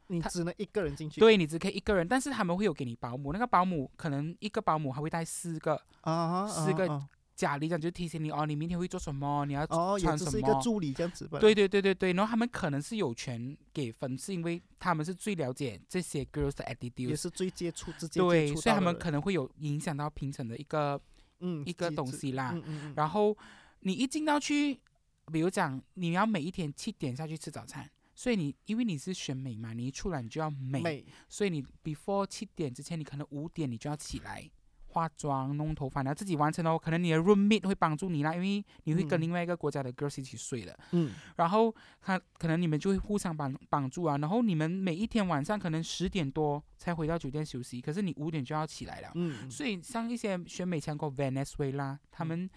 [0.08, 1.20] 你只能一个人进去。
[1.20, 10.62] 对你只可以一个人，但是他们会有给你保姆，那个保姆可能一个保姆还会带四个啊，四个啊家里，这样就提醒你哦，你明天会做什么，你要啊哦，也穿什只是一个么。
[10.62, 11.40] 助理这样子吧。
[11.40, 20.98] 对对对对对，然后他们可能是有权给分，是因为他们是最了解这些 girls 的 attitude，也是最接触直接接对，触所以他们可能会有影响到评审的一个
[21.40, 22.52] 嗯一个东西啦。
[22.54, 23.36] 嗯嗯嗯，然后
[23.80, 24.80] 你一进到去，
[25.32, 34.48] 比如讲你要每一天七点下去吃早餐，所以你因为你是选美嘛，你一出来你就要美，美，所以你 before 七点之前，你可能五点你就要起来
[34.88, 36.78] 化妆、弄头发，然后自己完成哦。
[36.78, 44.16] 可能你的 roommate 会帮助你啦，因为你会跟嗯另外一个国家的 girls 一起睡的，嗯然后他可能你们就会互相帮帮助啊。
[44.16, 49.12] 然后你们每一天晚上可能十点多才回到酒店休息，可是你五点就要起来了。
[49.16, 52.48] 嗯，所以像一些选美强国 Venezuela 他们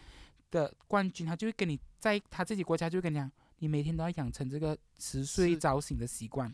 [0.51, 6.53] 的冠军，他就会跟你在他自己国家就会跟你讲，你每天都要养成这个迟睡早醒的习惯，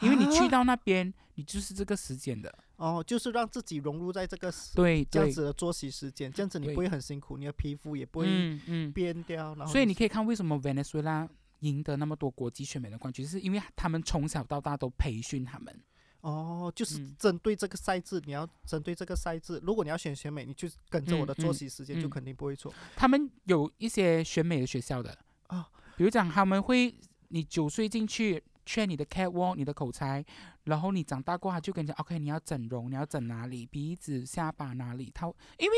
[0.00, 2.52] 因为你去啊到那边，你就是这个时间的。
[2.76, 8.92] 哦，就是让自己融入在这个时对这样，子的作息时间，这样子你不会很辛苦，你的皮肤也不会嗯嗯。
[8.92, 11.28] 变掉，然后所以你可以看为什么 Venezuela
[11.60, 15.80] 赢得那么多国际选美的冠军，是因为他们从小到大都培训他们。
[16.24, 17.14] 哦，就是嗯。
[17.18, 19.60] 针对这个赛制，你要针对这个赛制。
[19.62, 22.10] 如果你要选选美，你就跟着我嗯的作嗯息时间，就嗯。
[22.10, 22.72] 肯定不会错。
[22.96, 25.16] 他们有一些选美的学校的。
[25.48, 26.94] 啊，比如讲他们会，
[27.28, 30.24] 你九岁进去劝你的 catwalk、你的口才，
[30.64, 35.26] 然后你长大过后他就跟你讲，OK，你要整容，你要整哪里，鼻子、下巴哪里，他
[35.58, 35.76] 因为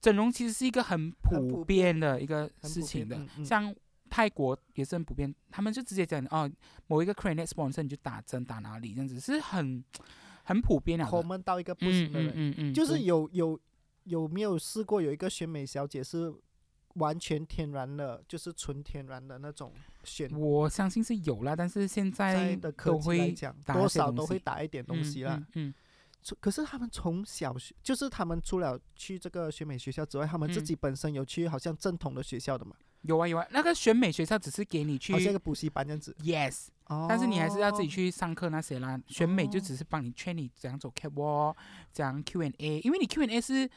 [0.00, 1.94] 整容其实是一个很普遍。
[1.94, 3.44] 遍的一个事情的，嗯嗯。
[3.44, 3.74] 像
[4.08, 6.50] 泰国也是很普遍，他们就直接讲哦，
[6.86, 9.84] 某一个 clinic sponsor 你就打针打哪里，这样子是很
[10.44, 11.04] 很普遍的。
[11.04, 13.60] common 到一个不嗯行的人，嗯嗯嗯，就是有有
[14.04, 16.34] 有没有试过有一个选美小姐是
[16.94, 19.72] 完全天然的，就是纯天然的那种
[20.04, 25.36] 选，我相信是有啦，但是现在在的科都会技来讲，多少都会打一点东嗯西啦。
[25.36, 25.74] 嗯嗯
[26.20, 30.64] 从可是他们从小学，就是他们除了去这个选美学校之外，他们自嗯。
[30.64, 36.14] 己本身有去好像正统的学校的嘛，有啊有啊，那个选美学校只是给你去好像一个补习班这样子。
[36.22, 39.00] yes，哦，但是你还是要自己去上课那些啦。
[39.06, 41.54] 选美就哦只是帮你劝你怎样走 catwalk，
[41.92, 43.68] 怎样 Q&A，因为你 Q&A 是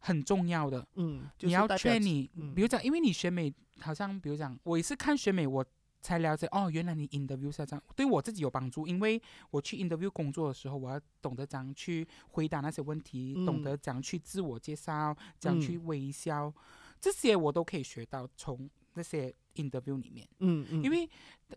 [0.00, 5.64] 很重要的，嗯，就你要劝你，嗯比如讲，因为你选美好像比如讲，我也是看选美我。
[6.02, 16.52] 才了解哦，原来你 interview 是这样，对我自己有帮助，因为我去 interview 工作的时候，我要懂得怎样去回答那些问题，懂嗯得怎样去自我介绍，怎样去嗯微笑，
[17.00, 20.28] 这些我都可以学到从那些 interview 里面。
[20.40, 21.08] 嗯嗯，因为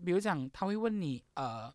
[0.06, 1.74] 比如讲，他会问你，呃，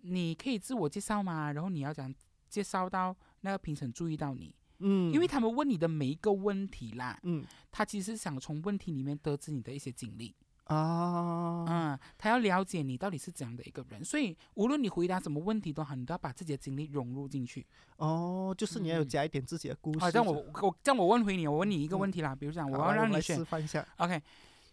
[0.00, 1.52] 你可以自我介绍吗？
[1.52, 2.12] 然后你要讲
[2.48, 7.44] 介绍到那个评审注意到你，嗯，因为他们问你的每一个问题啦，嗯。
[7.70, 10.34] 他其实想从问题里面得知你的一些经历，
[10.70, 17.66] 啊，嗯，他要了解你到底是怎样的一个人，所以无论你回答什么问题都好，你都要把自己的经历融入进去。
[17.96, 19.98] 哦，就是你要有嗯加一点自己的故事。
[19.98, 23.84] 好、这样我我这样我问回你，我问你一个嗯问题啦，比如讲我要让你选示范一下。
[23.96, 24.22] OK，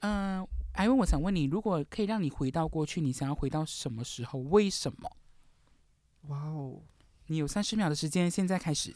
[0.02, 4.38] 嗯、艾文，我想问你，如果可以让你回到过去，你想要回到什么时候？
[4.38, 5.12] 为什么？
[6.28, 6.80] 哇哦，
[7.26, 8.96] 你有三十秒的时间，现在开始。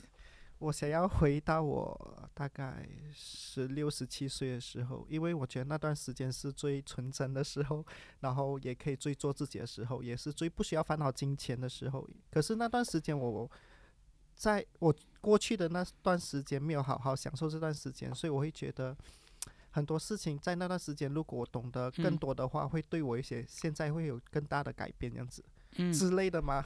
[0.62, 7.84] 我想要回到我大概十六、十七岁的时候，因为我觉得那段时间是最纯真的时候，
[8.20, 12.08] 然后也可以最做自己的时候，也是最不需要烦恼金钱的时候。
[12.30, 13.50] 可是那段时间我，
[14.36, 18.96] 在我过去的那段时间没有好好享受这段时间，所以我会觉得
[19.72, 25.44] 很多事情在那段时间，如果我懂得更嗯多的话，会对我一些现在会有更大的改变，这样子、
[25.78, 26.64] 嗯之类的吗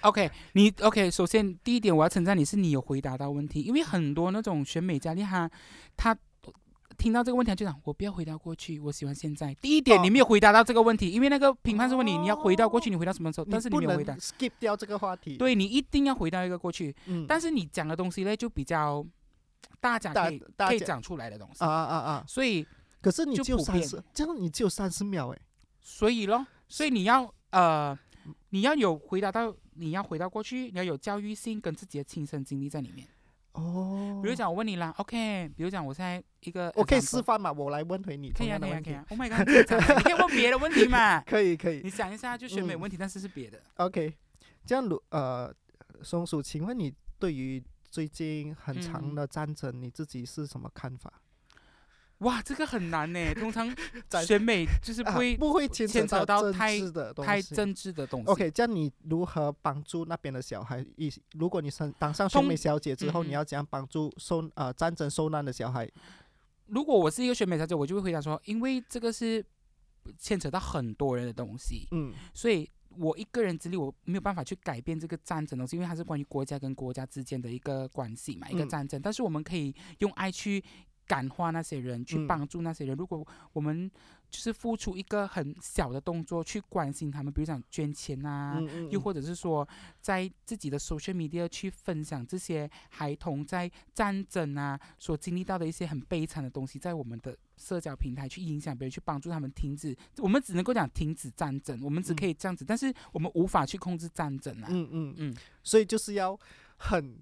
[0.00, 5.48] ？，OK，你 OK，首先第一点我要称赞你是你有回答到问题，因为很多那种选美佳丽哈，
[5.96, 6.16] 她
[6.96, 9.54] 听到这个问题他就讲我不要回到过去，我喜欢现在。
[9.60, 13.46] 第一点哦你没有回答到这个问题，因为那个评判是问你你要回到过去，你回到什么时候？
[13.48, 14.16] 但是你不没有回答。
[14.16, 19.06] skip 掉这个话题。，对你一定要回到一个过去，嗯，但是你讲的东西呢就比较
[19.78, 22.24] 大家大可以可以大家讲出来的东西啊，啊啊！
[22.26, 22.66] 所以
[23.00, 25.38] 可是你就三十，这样你只有三十秒哎。
[25.80, 27.96] 所以咯，所以你要呃，
[28.50, 33.06] 你要有回答到，你要回到过去，你要有教育性跟自己的亲身经历在里面。
[33.52, 37.50] 哦，比如讲，我问你啦，OK，比如讲我现在一个，我可以示，范嘛？
[37.50, 38.80] 我来问回你可以啊，可以啊。
[38.82, 39.04] 可以啊。
[39.10, 41.20] Oh my god，你可以问别的问题嘛？
[41.26, 43.60] 可以可以你想一下，就选美嗯问题，但是是别的。
[43.76, 44.14] ，OK。
[44.64, 45.52] 这样如呃，
[46.02, 51.12] 松鼠，请问你对于最近很长嗯的战争，你自己是什么看法？
[52.18, 53.34] 哇，这个很难呢。
[53.34, 53.72] 通常
[54.26, 56.78] 选美就是啊不会不会牵牵扯到政太。
[57.24, 58.26] 太政治的东西。
[58.26, 60.84] OK，这样你如何帮助那边的小孩？
[60.96, 65.88] 一如果你上当上选美小姐之后，你要怎样帮助受呃战争受难的小孩？
[66.66, 69.44] 如果我是一个选美小姐，我就会回答说，因为这个是
[70.18, 79.00] 牵扯到很多人的东西，嗯所以我一个人之力我没有办法去改变这个战争的东西，因为它是关于国家跟国家之间的一个关系嘛，一个嗯战争。
[79.00, 80.62] 但是我们可以用爱去
[81.08, 82.96] 感化那些人，去嗯帮助那些人。
[82.96, 83.90] 如果我们
[84.30, 89.66] 就是付出一个很小的动作去关心他们，比如讲捐钱啊，嗯嗯，又或者是说
[90.02, 99.96] 在自己的 social media 去分享这些孩童在战争啊所经历到的一些很悲惨的东西，在我们的社交平台去影响别人，去帮助他们停止。
[100.18, 104.68] 我们只能够讲停止战争，我们只嗯可以这样子，但是我们无法去控制战争啊。
[104.70, 106.38] 嗯嗯嗯，所以就是要
[106.76, 107.16] 很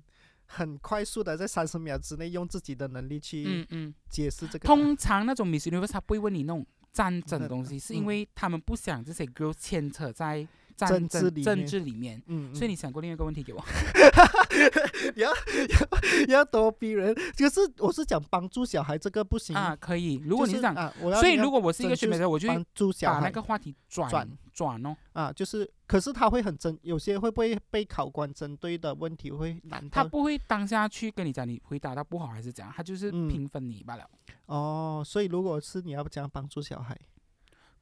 [0.47, 4.67] 很快速的在三十秒之内用自己的能力去嗯嗯，解释这个。
[4.67, 12.23] 通常那种 Miss Universe 他不会问你那种战争的东西，是嗯因为他们不想这些 girls 牵扯在战政争政治里面治里面。
[12.27, 13.65] 嗯，所以你想过另外一个问题给我？
[15.17, 20.21] 要要要多逼人，就是我是讲帮助小孩这个不行啊，可以。
[20.25, 24.97] 如果你就是讲，啊，我要所以如果我是一个学美的，我就会帮助小孩把那个话题转转转哦。
[25.13, 34.11] 啊，就是可是他会很针，有些会不会被考官针对的问题会难到他不会当下去跟你讲你回答到不好还是怎样，他就是嗯评分你罢了。
[34.47, 36.99] 哦，所以如果是你要怎样帮助小孩，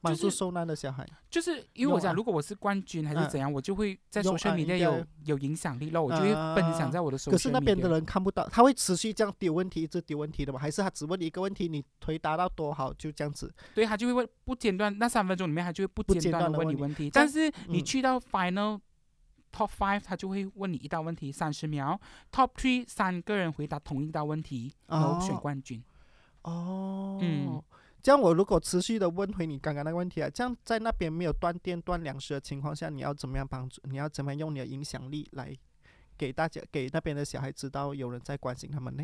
[0.04, 7.30] 帮助是受难的小孩，就是因为我讲，用啊如果我是冠军还是嗯怎样，我就会在用 social 啊 media 应该有有影响力了，我就会分享啊在我的 media。
[7.30, 10.58] 可是那边的人看不到，他会持续这样丢问题，一直丢问题的吗？
[10.58, 13.52] 还是他只问你一个问题，你回答到多好就这样子？
[13.74, 17.10] 对他就会问不间断，那三分钟里面他就会不不间间断的问你问题。
[17.10, 18.80] 但是你嗯去到 final
[19.52, 22.00] top five，他就会问你一道问题，三十秒
[22.32, 25.82] ；top three 三个人回答同一道问题，然后选哦冠军。
[26.42, 27.62] 哦，嗯
[28.04, 33.80] 这样我如果持续的问回你刚刚那个问题啊，这样在那边没有断电断粮食的情况下，你要怎么样帮助？
[33.84, 35.56] 你要怎么样用你的影响力来
[36.18, 39.02] 给大家给那边的小孩知道有人在关心他们呢？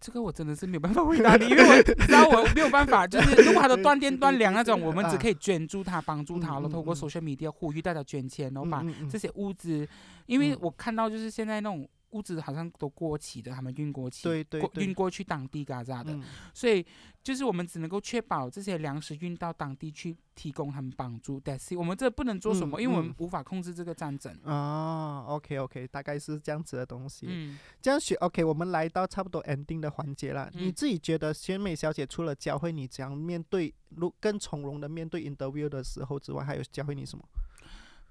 [0.00, 9.86] 这个我真的是没有办法回答你，因为我你知道我没有办法，就是如果他的断电断粮那种， 我们只可以捐助他、帮助他了，嗯嗯透过嗯 social media 呼吁大家捐钱，然后把这些物资，
[10.24, 16.84] 因为嗯我看到就是现在那种物资好像都过期的，他们运过期，对对对运过去当地嘎咋的，嗯所以
[17.22, 21.38] 就是我们只能够确保这些粮食运到当地去，提供他们帮助。
[21.38, 24.34] 但是我们这不能做什么，嗯因为我们嗯无法控制这个战争。
[24.44, 27.26] 啊，OK OK，大概是这样子的东西。
[27.28, 30.50] 嗯，这样学 OK，我们来到差不多 ending 的环节了。
[30.54, 37.24] 你嗯自己觉得选美小姐除了教会你怎样面对，如更从容的面对 interview 的时候之外，还有教会你什么？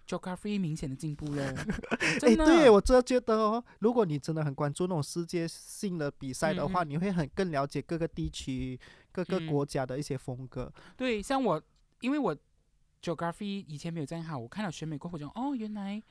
[0.10, 1.54] Geography 明显的进步了，
[2.26, 2.36] 哎。
[2.36, 8.80] 对我真的觉得哦，如果你真的很关注那种世界性的比赛的话，嗯嗯你会很更了解各个地区、
[9.12, 10.74] 各个嗯国家的一些风格。
[10.98, 11.62] 对，像我，
[12.02, 12.36] 因为我
[13.04, 16.02] geography 以前没有这样好，我看了选美过后，我就哦，原来。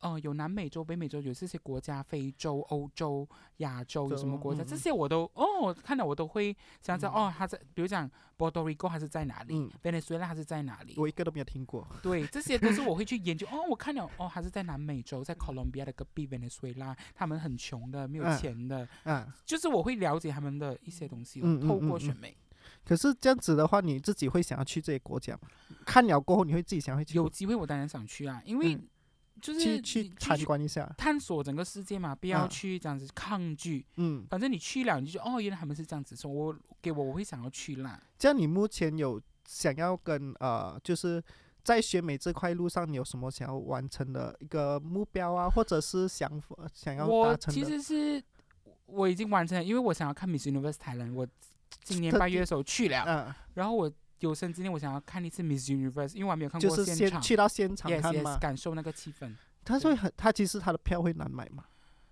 [0.00, 4.62] 哦、有南美洲、北美洲，有这些国家，非洲、欧洲、亚洲有什么国家？
[4.64, 10.94] 这些我都哦，看到我都会想知道、嗯哦，他在，比如讲 Puerto Rico 它是在哪里、嗯 v e n e z u e l a 它是在哪里？
[10.96, 11.86] 我一个都没有听过。
[12.02, 13.46] 对，这些都是我会去研究。
[13.48, 22.36] 哦，我看了，哦，它是在南美洲，在哥伦比亚的隔壁 Venezuela，他们很穷的，没有嗯钱的，嗯，就是我会了解他们的一些东西，透过选美。
[22.84, 25.40] 可是这样子的话，你自己会想要去这些国家吗？
[25.84, 28.88] 看了过后，你会自己想要去有机会我当然想去啊，因为嗯
[29.40, 30.92] 就是去去参观一下？
[30.96, 33.84] 探索整个世界嘛，不要嗯去这样子抗拒。
[33.96, 38.00] 嗯，反正你去了，你就哦，原来他们是这样子说，我给我我会想要去啦。
[38.18, 41.22] 这样你目前有想要跟呃，就是
[41.62, 47.64] 在选美这块路上，你有什么想要完成的一个目标啊，或者是想法想要达成的？
[47.64, 48.22] 实是
[48.86, 51.26] 我已经完成了，因为我想要看 Miss Universe Thailand，我
[51.84, 57.20] 今年八月的时候去了，嗯，然后我有生之年我想要看一次 Miss Universe，因为我还没有看就是过现场。
[57.20, 58.36] 先去到现场 yes 看嘛。
[58.38, 59.34] 感受那个气氛。
[59.64, 61.64] 他会很，他其实他的票会难买嘛。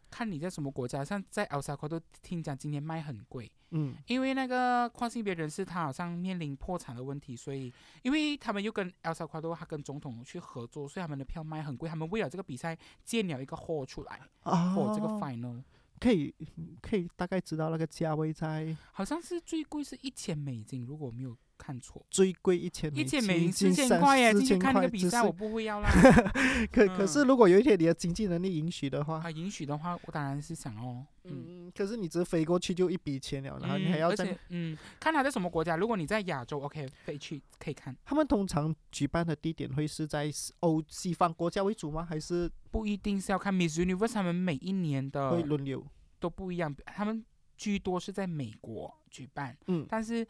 [0.09, 11.91] 看你在什么国家，像在 El Salvador 都听讲今年卖很贵，嗯因为那个跨性别人士他好像面临破产的问题，所以因为他们又跟 El Salvador 他跟总统去合作，所以他们的票卖很贵。
[11.91, 15.61] 他们为了这个比赛建了一个货出来啊，，for 这个 final，
[15.99, 16.33] 可以
[16.81, 22.05] 可以大概知道那个价位在好像是最贵是一千美金，如果没有看错。
[22.11, 25.89] 最贵一千一千美金金四千块耶，四千进去看那个比赛我不会要啦。
[26.73, 31.45] 可可是嗯如果有一天你的经济能力允许的话，啊，允许的话，我当然是想哦，嗯。
[31.49, 35.77] 嗯，可是你只飞过去就一笔钱了，然后你还要在且嗯，看他在什么国家。
[35.77, 42.07] 如果你在亚洲，OK，飞去可以看，他们通常举办的地点会是在欧西方国家为主吗？
[42.09, 45.87] 还是不一定是要看 Miss Universe，他们每一年的会轮流？
[46.19, 47.25] 都不一样，他们
[47.57, 50.27] 居多是在美国举办，嗯但是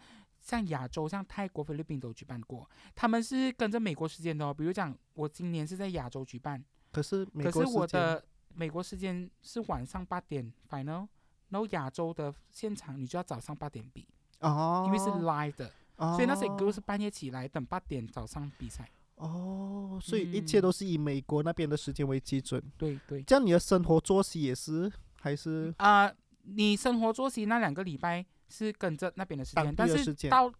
[0.46, 4.54] 像亚洲，像泰国、菲律宾都举办过，他们是跟着美国时间的哦。
[4.54, 11.09] 比如讲，我今年是在亚洲举办，可是美可是国时间我的美国时间是晚上八点 final，
[11.48, 14.06] 然后亚洲的现场你就要早上八点比，
[14.38, 18.88] 哦，因为是 live 的，哦，所以那些 girl 是半夜起来等八点早上比赛。
[19.16, 22.62] 哦，所以一切嗯都是以美国那边的时间为基准。
[22.76, 30.52] 对对，这样你的生活作息也是还是啊、你生活作息那两个礼拜是跟着那边的时间，但是到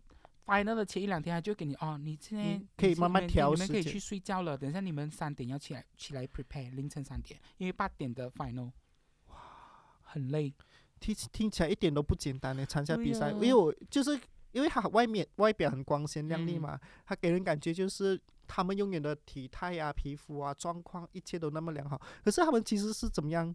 [0.44, 4.57] final 的前一两天，他就给你哦，你现在嗯可以慢慢调你们可以去睡觉了。
[4.57, 8.70] 等一下你们三点要起来起来 prepare 凌晨三点，因为八点的 final。
[9.28, 9.37] 哇，
[10.03, 10.53] 很累。
[10.99, 14.18] 听起听起来一点都不简单呢，参加比赛，呀因为我就是
[14.53, 23.55] 因为他外面外表很光鲜亮丽嗯嘛，他给人感觉就是他们永远的体态啊、皮肤啊、状况一切都那么良好，可是他们其实是怎么样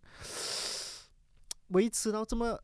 [1.69, 2.61] 维持到这么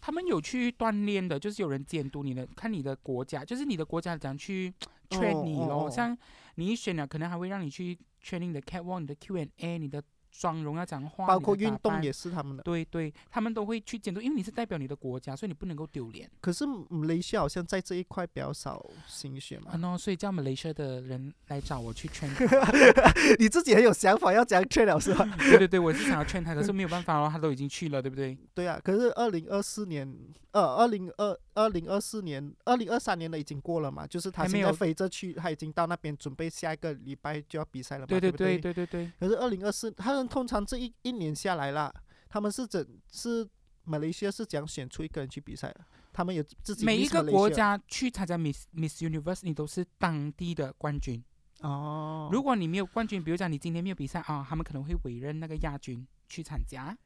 [0.00, 4.72] 他们有去锻炼的，就是有人监督你的，看你的国家，就是你的国家怎样去
[5.10, 5.84] train 你咯。
[5.84, 6.16] 哦哦像
[6.56, 10.02] 你一选了，可能还会让你去 train 你的 catwalk、你的 Q&A、你的
[10.38, 12.62] 妆容要怎样画，包括运动也是他们的。
[12.62, 16.30] 对对，他们都会去监督，因为你是代表你的国家，所以你不能够丢脸。
[16.40, 22.44] 可是马来西亚好像在这一块比较少心血嘛啊，喏，所以叫马来西亚的人来找我去劝他。
[23.38, 25.28] 你自己很有想法，要怎样劝了是吧？
[25.38, 28.36] 对对对，我是想要劝他，可是没有办法哦，他都已经去了，对不对？
[28.54, 30.16] 对啊，可是二零二四年，
[30.52, 41.92] 呃，二零二二零二四年、二零二三年的已经过了嘛，就是他现在还没有飞着去，他已经到那边准备下一个礼拜就要比赛了嘛，对对对不对对对对对，可是二零二四，他们通常这一一年下来啦，
[42.28, 43.48] 他们是怎是
[43.84, 45.84] 马来西亚是怎样选出一个人去比赛的？
[46.12, 51.22] 他们有自己每一个国家去参加 Miss Miss Universe，你都是当地的冠军。
[51.60, 56.96] 哦，如果你没有冠军，比如讲你今天没有比赛啊，他们可能会委任那个亚军去参加，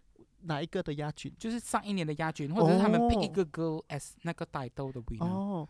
[0.43, 1.33] 哪一个的亚军？
[1.39, 5.25] 就是上一年的亚军，或者是他们 pick 一哦个 girl as 那个 title 的 winner。
[5.25, 5.69] 哦，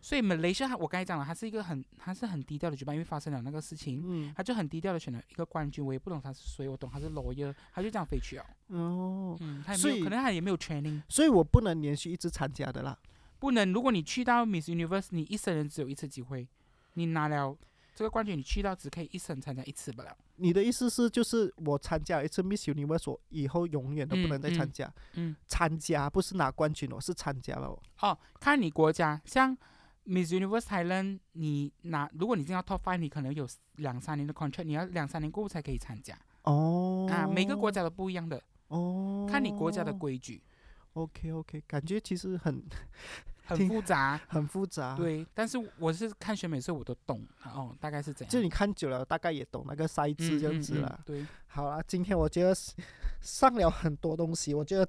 [0.00, 8.44] 所以 Malaysia 我刚才讲了，他是一个很他是很低调的举办，因为发生了那个事情，嗯，他就很低调的选了一个冠军，我也不懂他是谁，我懂他是 lawyer，他就这样飞去了。
[8.68, 12.98] 哦，嗯，他也没有，可能他也没有 training，所以我不能连续一直参加的啦。
[13.38, 13.72] 不能。
[13.72, 16.48] 如果你去到 Miss Universe，你一生人只有一次机会，
[16.94, 17.56] 你拿了
[17.94, 20.16] 这个冠军，你去到只可以一生参加一次不了。
[20.36, 24.94] 你的意思是，就是我参加一次 Miss Universe，我以后永远都不嗯能再参嗯加。
[25.14, 27.82] 嗯，参加不是拿冠军哦，是参加了哦。
[28.00, 29.56] 哦，看你国家，像
[30.04, 36.18] Miss Universe Thailand，你拿如果你进到 Top Five，你可能有两三年的 contract，你要两三年过后才可以参加。
[36.42, 40.42] 哦啊，每个国家都不一样的，哦，看你国家的规矩
[40.94, 42.62] ，OK OK，感觉其实很
[43.44, 44.20] 很复杂。
[44.26, 48.30] 很复杂。，对，但是我是看选美，所以我都懂哦，大概是怎样。
[48.30, 51.00] 就你看久了，大概也懂那个赛制嗯这样嗯嗯子了。
[51.04, 52.72] 对，好了，今天我觉得是
[53.20, 54.88] 上了很多东西，我觉得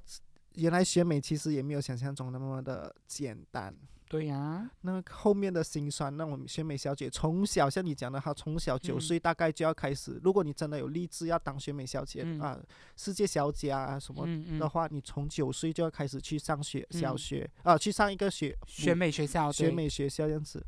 [0.54, 3.76] 原来选美其实也没有想象中那么的简单。
[4.16, 10.18] 对呀、那后面的心酸，那我们选美小姐从小像你讲的，她从小九嗯岁大概就要开始。
[10.24, 12.58] 如果你真的有立志要当选美小姐、嗯啊，
[12.96, 14.26] 世界小姐啊什么
[14.58, 20.66] 的话，你从九岁就要开始去上学小嗯学、啊，去上一个学选美学校选美学校这样子。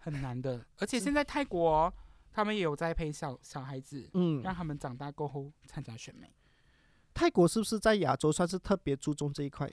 [0.00, 1.94] 很难的， 而且现在泰国
[2.32, 6.28] 他们也有在陪小小孩子，嗯，让他们长大过后参加选美。
[7.14, 9.70] 泰国是不是在亚洲算是特别注重这一块？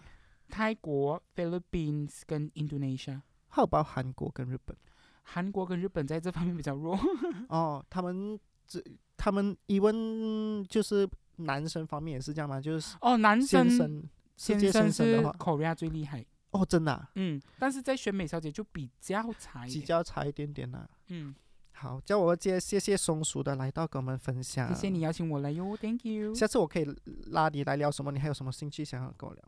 [0.53, 4.77] 泰国、Philippines 跟 Indonesia，还有包含韩国跟日本
[5.23, 6.95] 韩国跟日本在这方面比较弱。
[7.49, 8.79] 哦，他们这
[9.17, 12.61] 他们疑问就是男生方面也是这样吗？
[12.61, 14.03] 就是哦，男生先生
[14.35, 19.81] 先生是，Korea 最厉害，哦，真的、啊、嗯，但是在选美小姐就比较差一比。
[19.81, 21.33] 较差一点点呐、嗯，
[21.71, 26.35] 好，叫我接谢谢松鼠的来到跟我们分享，谢谢你邀请我来哟，Thank you。
[26.35, 26.85] 下次我可以
[27.31, 28.11] 拉你来聊什么？
[28.11, 29.43] 你还有什么兴趣想要跟我聊？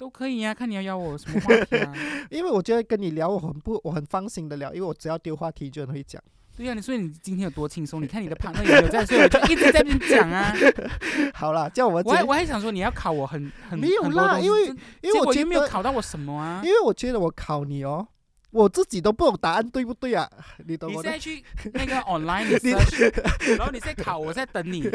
[0.00, 1.92] 都可以呀、看你要邀我什么话题啊？
[2.30, 6.22] 因为我觉得跟你聊我很不我很放心的聊，因为我只要丢话题就很会讲。
[6.56, 8.00] 对呀、你说你今天有多轻松？
[8.02, 10.54] 你看你的 partner 也没有在，所以我就一直在那边讲啊。
[11.34, 14.68] 好啦，叫我们我还我还想说你要考我很很没有啦因为
[15.02, 16.70] 因为我觉结果又没有，考到我什么啊因？
[16.70, 18.08] 为我觉得我考你哦，
[18.50, 20.28] 我自己都不懂答案对不对啊？
[20.66, 24.88] 你懂我的你现在去那个 online 你 search，然后你在考，我在等你，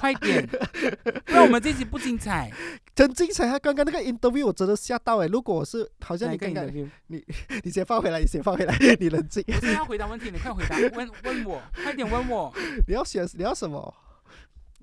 [0.00, 0.46] 快点，
[1.26, 2.50] 不然我们这集不精彩。
[2.94, 3.46] 真精彩！
[3.46, 5.28] 他刚刚那个 interview 我真的吓到诶。
[5.28, 6.88] 如果我是好像你刚刚，interview？
[7.62, 9.44] 你先放回来，你先放回来，你冷静。
[9.48, 12.52] 我现在要回答问题，你快回答，问问我，快点问我。
[12.88, 13.94] 你要选你要什么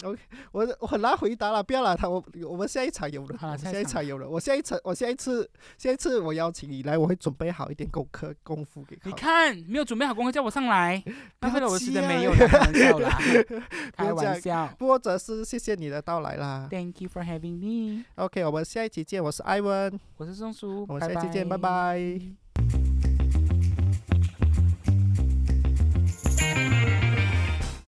[0.04, 0.20] ？OK，
[0.52, 9.02] 我我很难回答了，不要了，他我我们下一场有了，好了下一场场有了，我下一场我下一次下一次我邀请你来，我会准备好一点功课功夫给考。
[9.06, 11.04] 你看，没有准备好功课，叫我上来，
[11.42, 13.20] 浪费了我的时间没有啦，开玩笑啦，
[13.96, 14.68] 开玩笑。
[14.80, 16.68] 或者是谢谢你的到来啦。
[16.70, 18.04] Thank you for having me。
[18.16, 22.43] OK，我们下一期见，我是艾文，我是松鼠，我们下一期见，拜拜